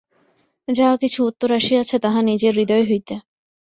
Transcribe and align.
যাহা 0.67 0.95
কিছু 0.97 1.19
উত্তর 1.29 1.49
আসিয়াছে, 1.59 1.95
তাহা 2.03 2.19
নিজের 2.29 2.53
হৃদয় 2.57 2.85
হইতে। 2.89 3.13